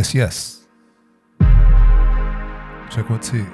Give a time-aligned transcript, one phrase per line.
[0.00, 0.66] Yes, yes.
[2.90, 3.44] Check one, two.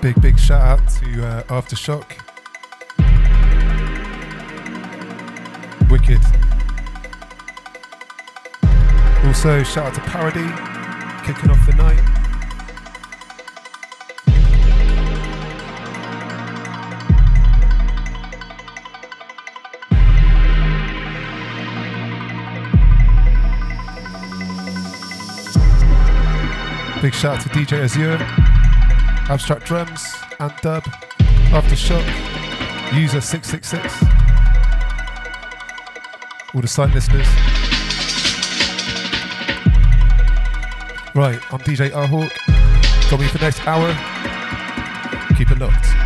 [0.00, 2.12] Big, big shout out to uh, Aftershock.
[5.90, 6.20] Wicked.
[9.26, 10.46] Also, shout out to Parody,
[11.26, 12.19] kicking off the night.
[27.02, 28.18] Big shout out to DJ Azure,
[29.32, 30.84] Abstract Drums and Dub,
[31.48, 32.04] Aftershock,
[32.94, 34.02] User 666,
[36.54, 37.26] all the silent listeners.
[41.14, 42.30] Right, I'm DJ Ahawk.
[43.10, 43.88] Got me for the next hour.
[45.38, 45.99] Keep it locked.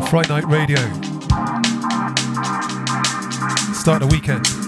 [0.00, 0.78] Friday Night Radio.
[3.72, 4.67] Start the weekend.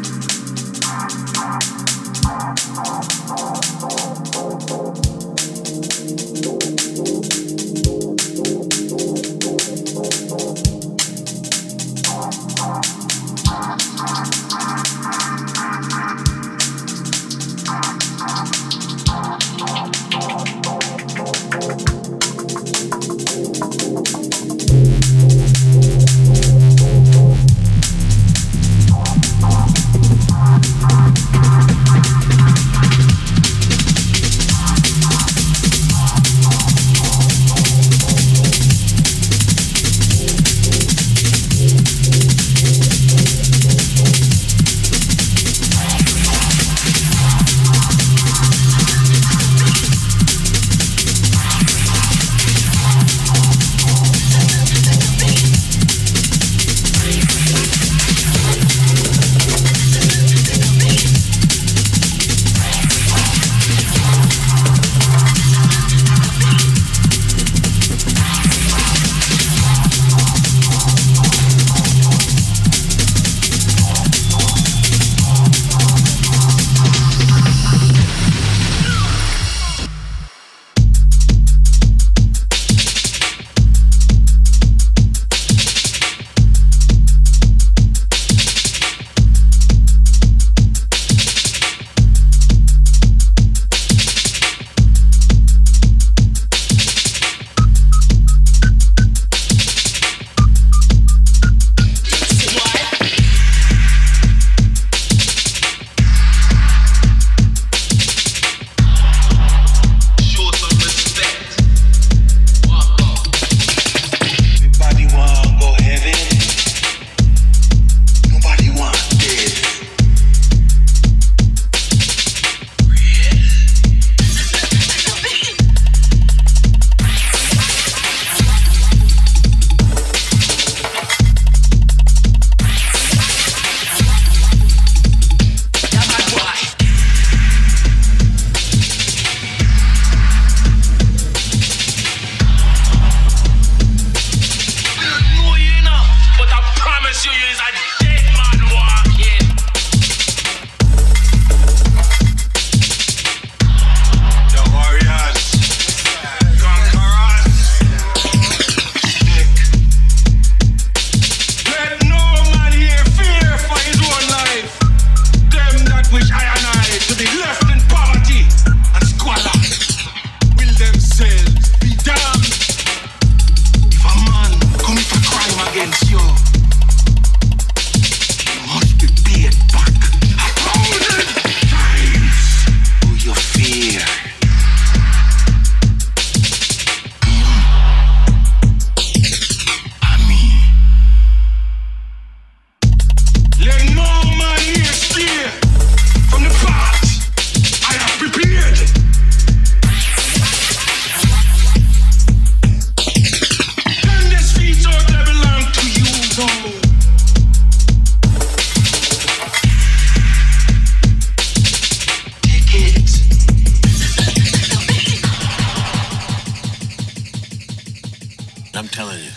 [218.91, 219.31] telling you,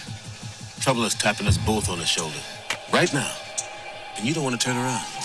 [0.79, 2.39] trouble is tapping us both on the shoulder.
[2.91, 3.31] Right now.
[4.17, 5.22] And you don't want to turn around.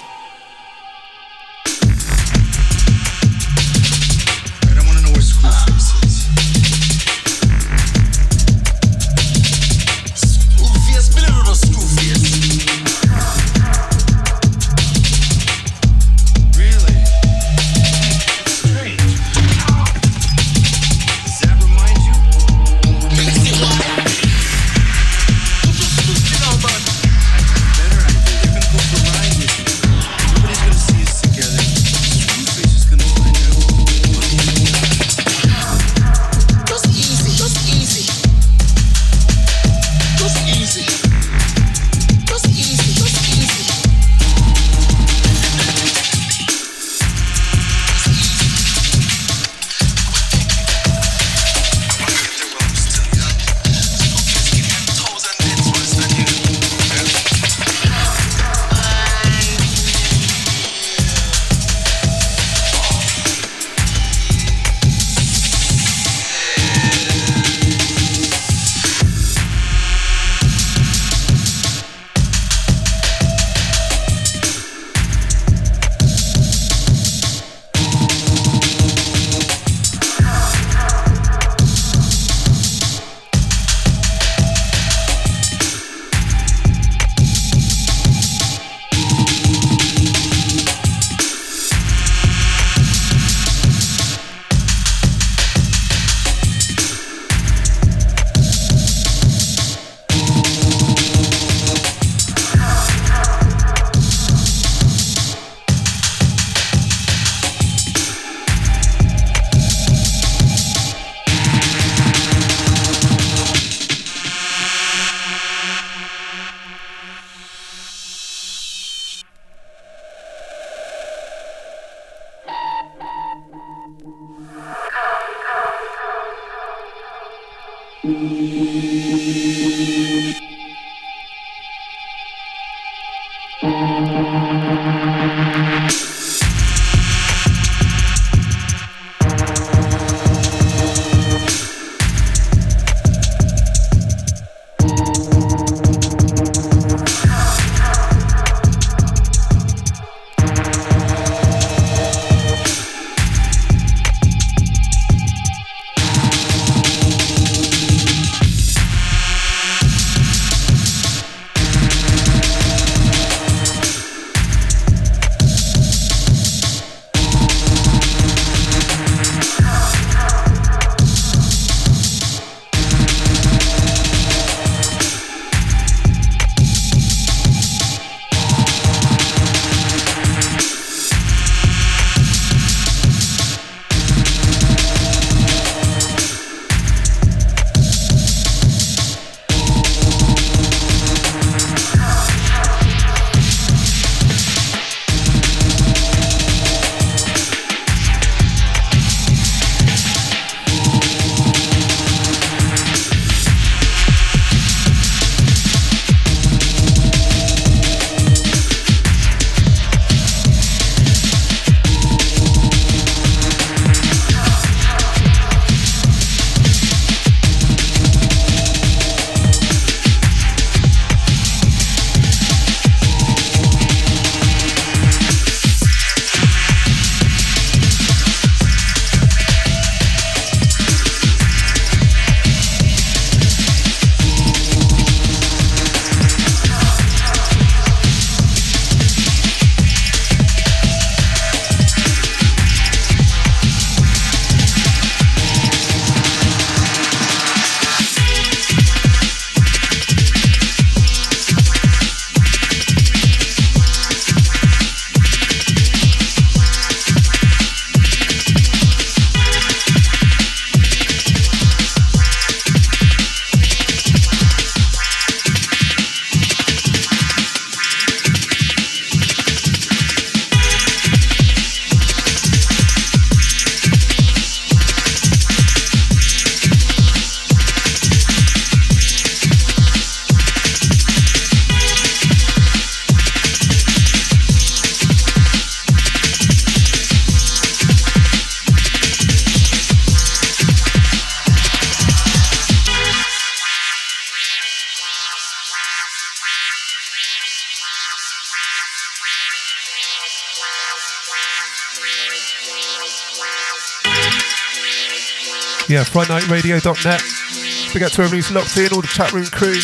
[305.99, 307.93] Yeah, FridayNightRadio.net.
[307.93, 309.75] Big up to everyone who's locked in, all the chat room crew.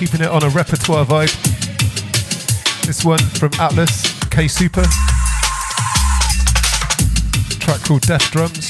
[0.00, 1.30] Keeping it on a repertoire vibe.
[2.86, 4.84] This one from Atlas, K Super.
[7.60, 8.69] Track called Death Drums.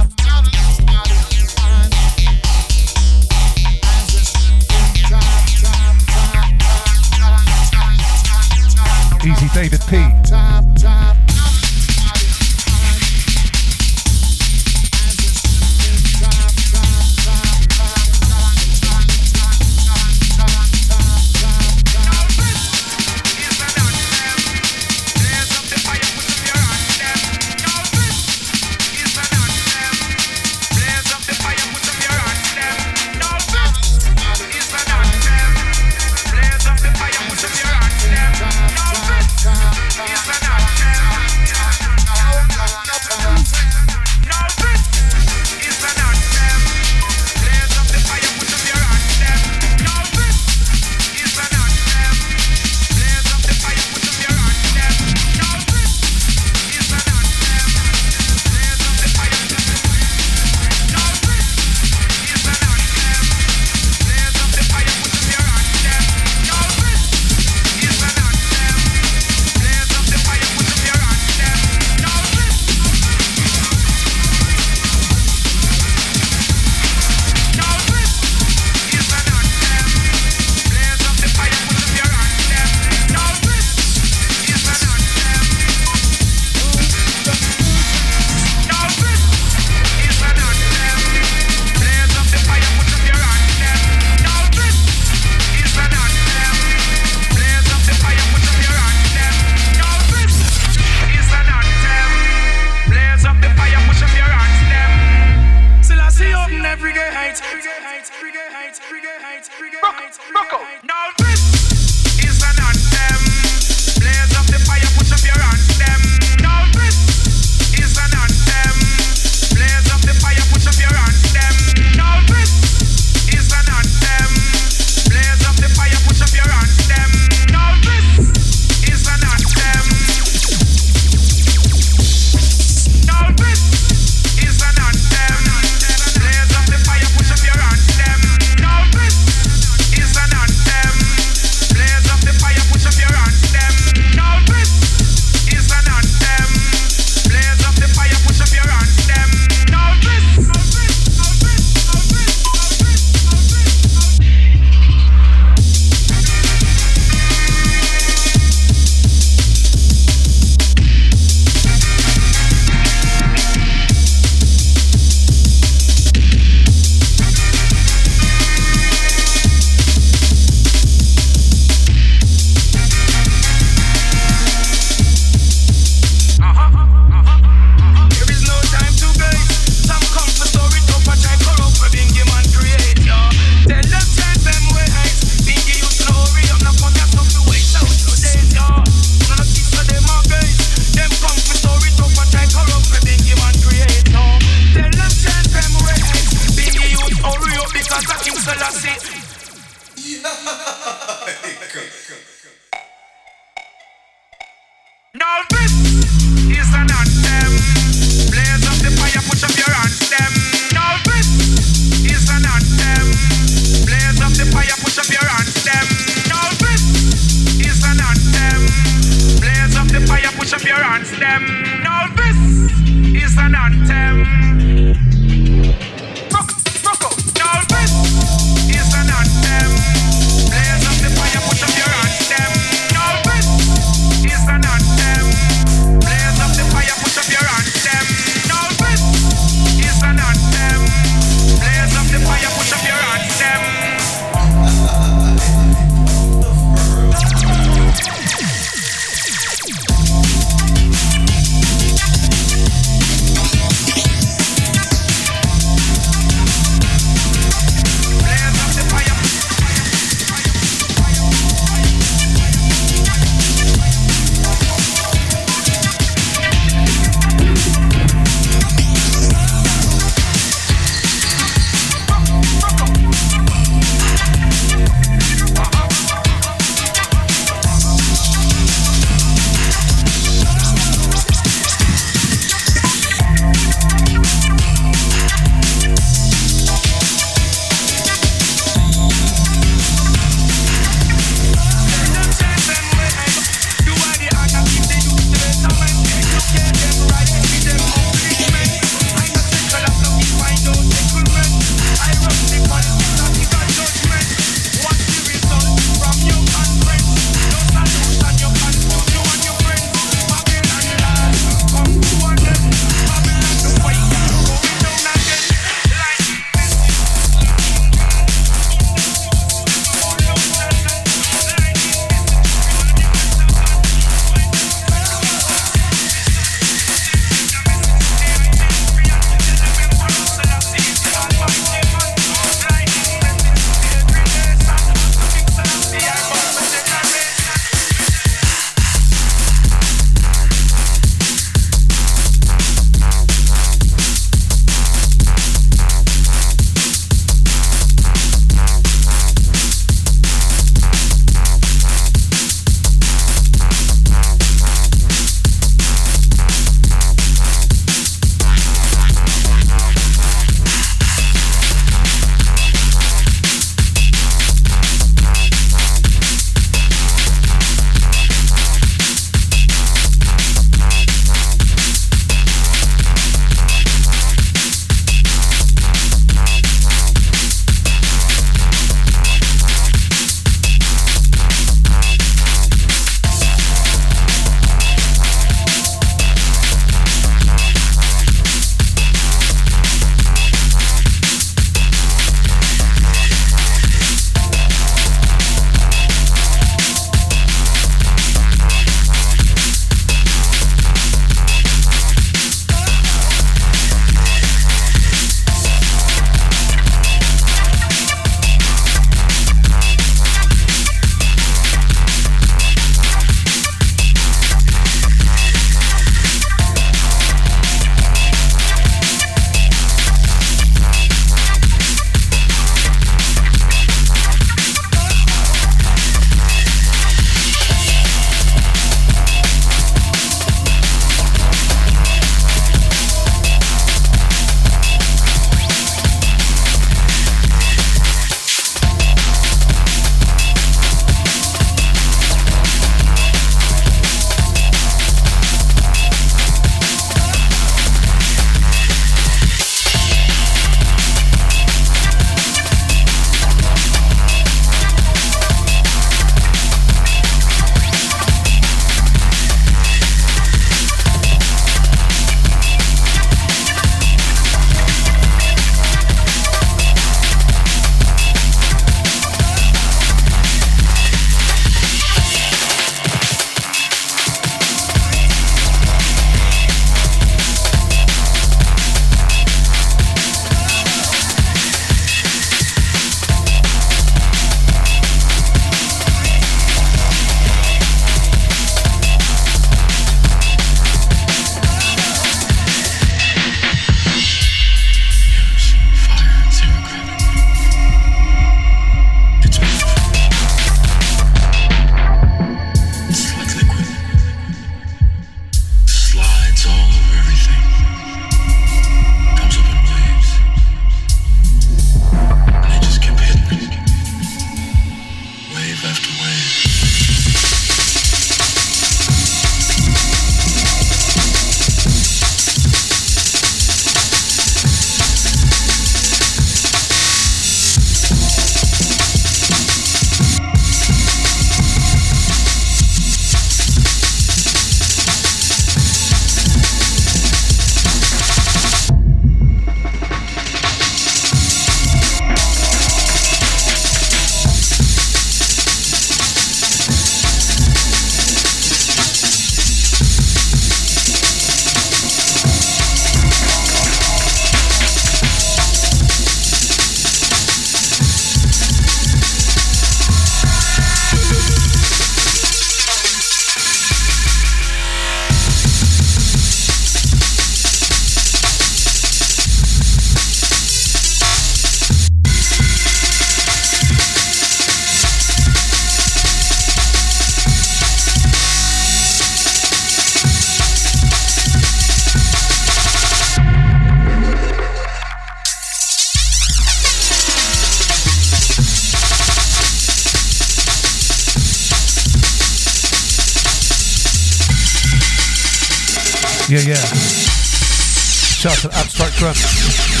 [596.51, 596.75] Yeah, yeah.
[596.75, 600.00] Shout out to Abstract Drum.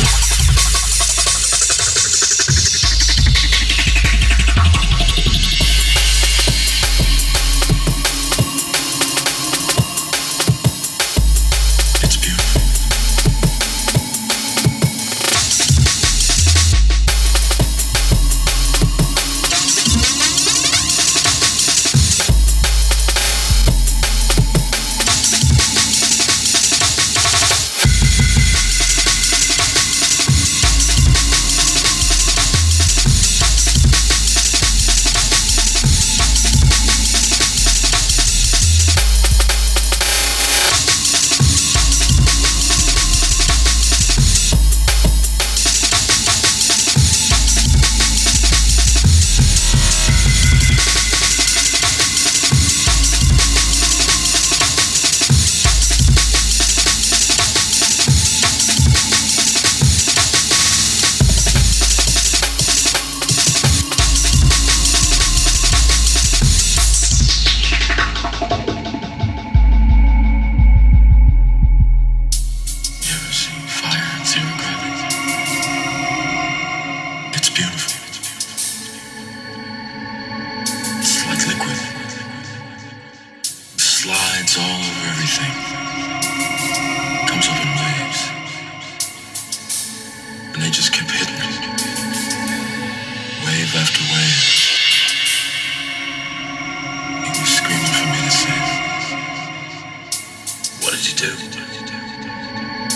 [101.21, 101.27] do.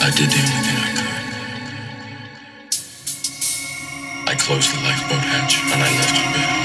[0.02, 1.16] I did the only thing I could.
[4.28, 6.65] I closed the lifeboat hatch and I left you behind.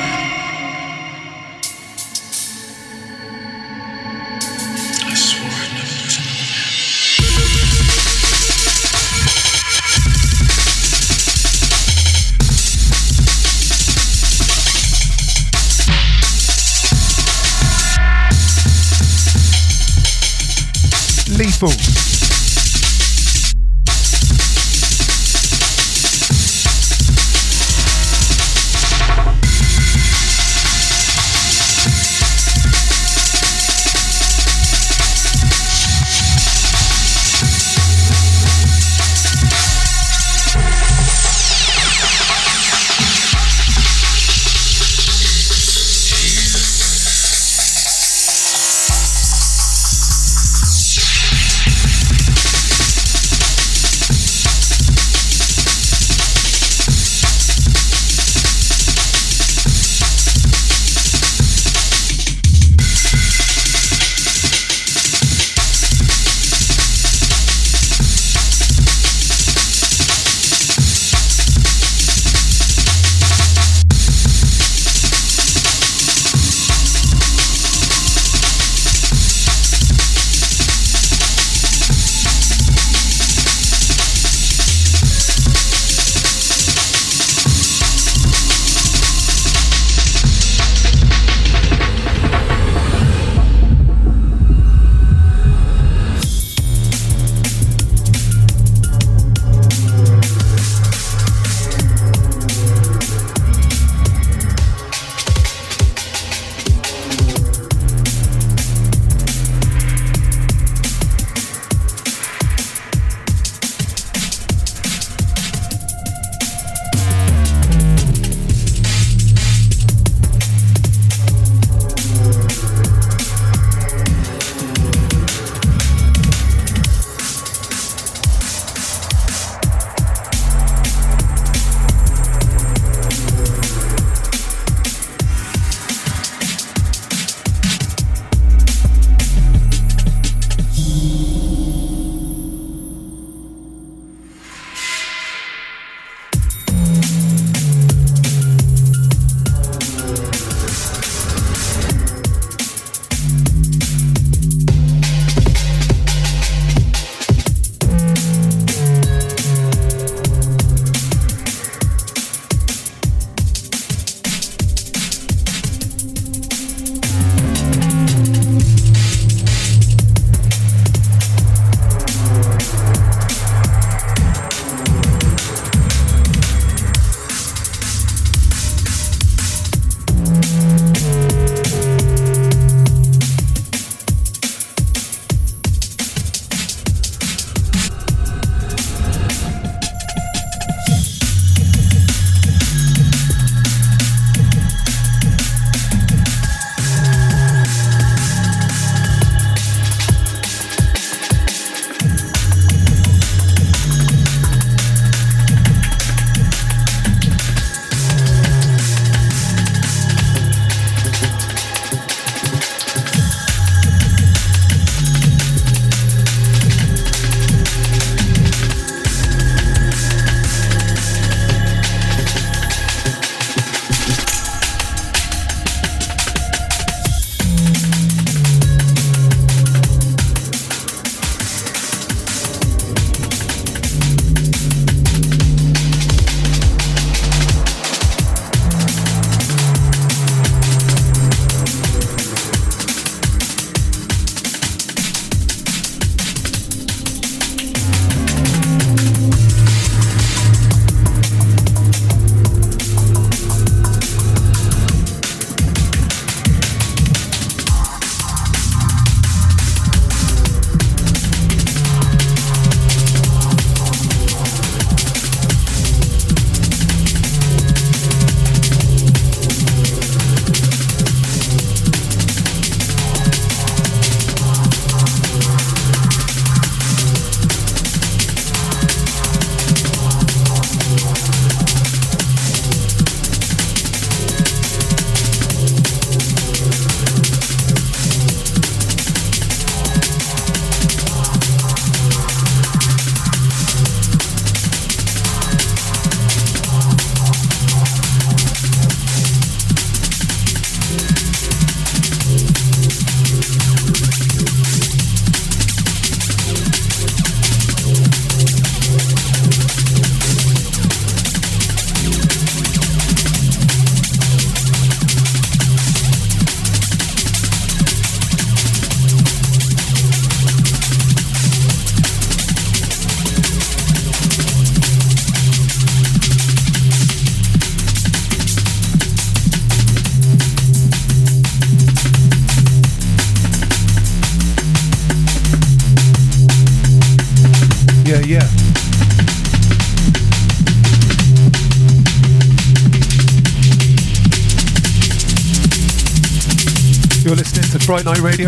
[347.90, 348.46] Fright Night Radio.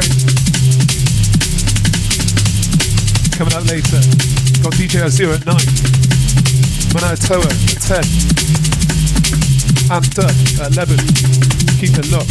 [3.35, 3.99] Coming up later,
[4.63, 5.57] got DJ Azure at 9,
[6.95, 8.07] Manatoa at 10,
[9.91, 10.31] and Dud
[10.61, 10.95] at 11.
[11.81, 12.31] Keep it locked.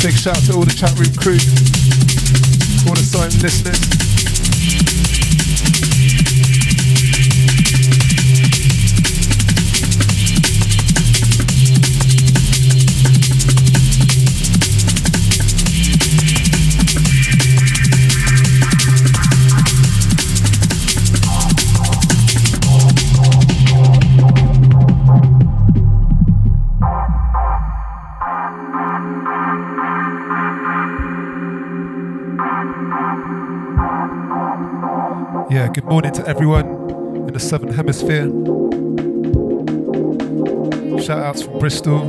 [0.00, 1.42] Big shout out to all the chat room crew,
[2.86, 4.07] all the silent listeners.
[35.74, 36.66] Good morning to everyone
[37.28, 38.26] in the Southern Hemisphere.
[41.02, 42.08] Shout outs from Bristol.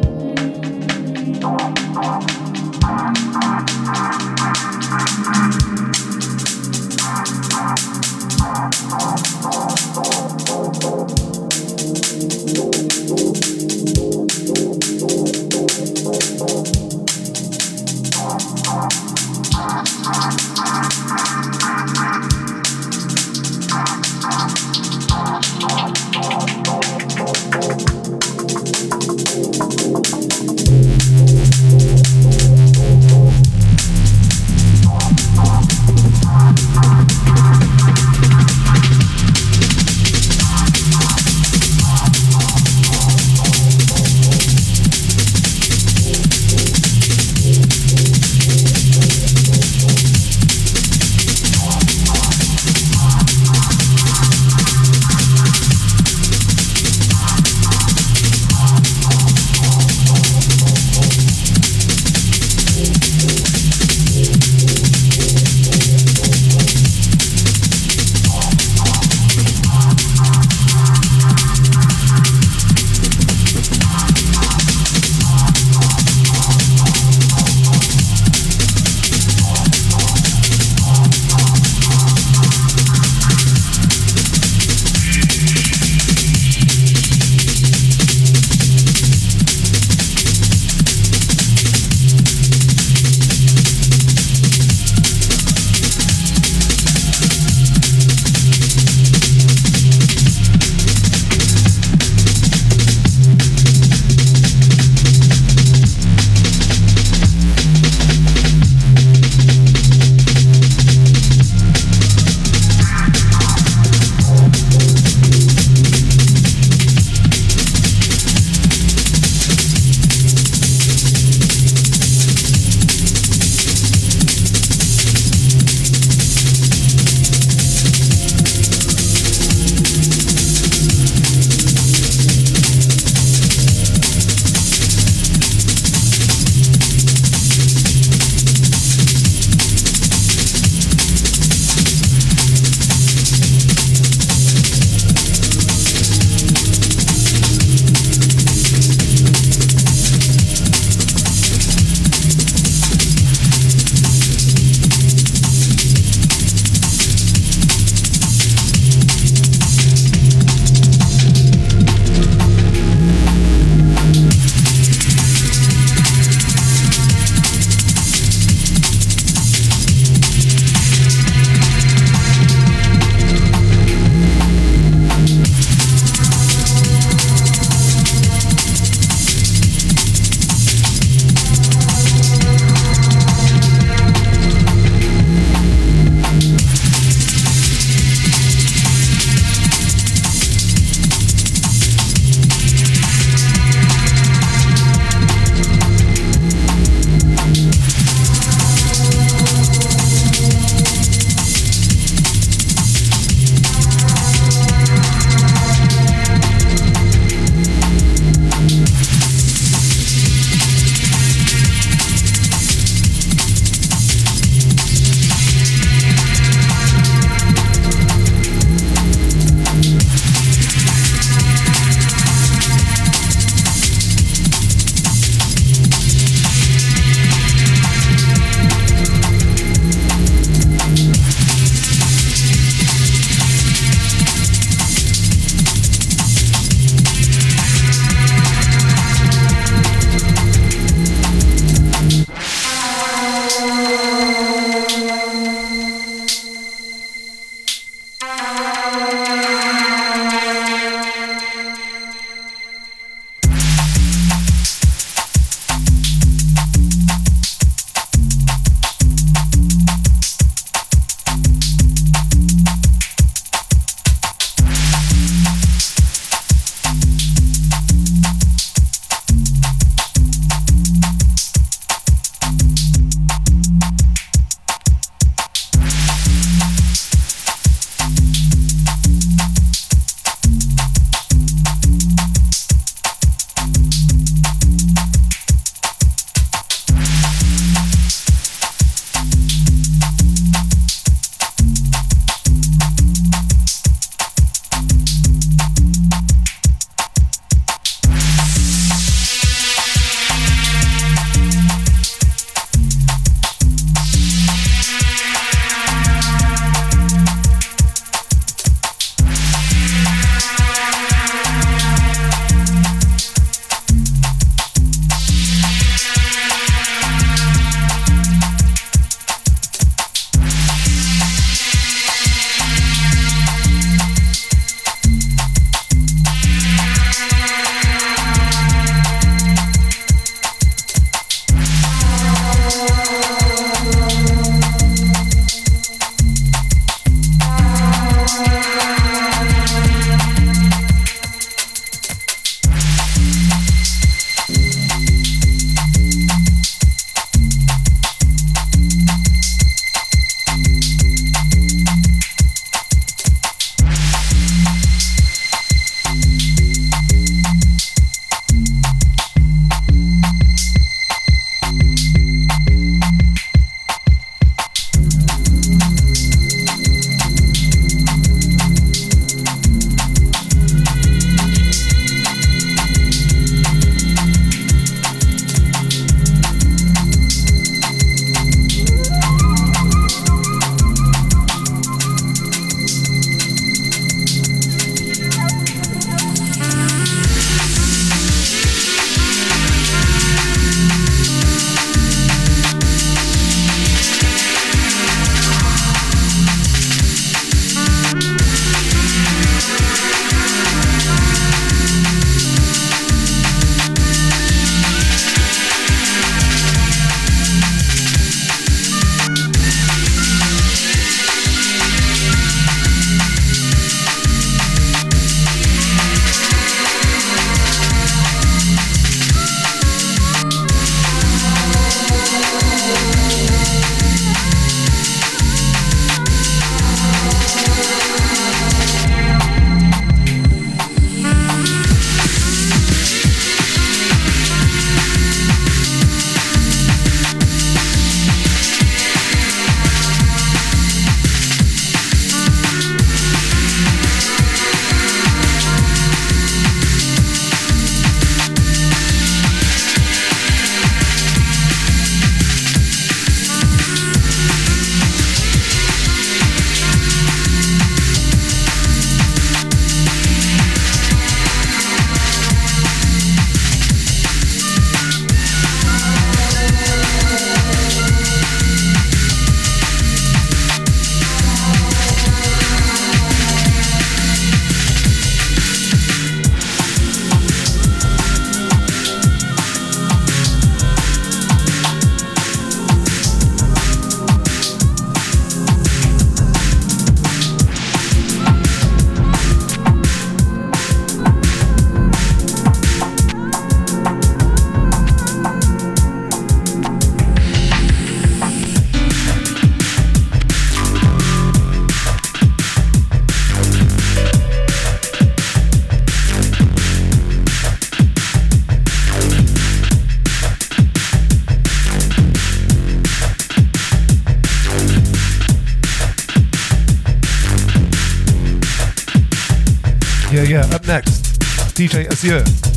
[521.89, 522.68] DJ Azure.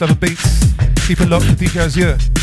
[0.00, 0.74] Love beats.
[1.06, 2.33] Keep it locked to DJ Azure.